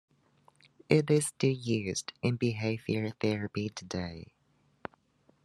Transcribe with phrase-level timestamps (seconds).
[0.89, 4.33] It is still used in behavior therapy today.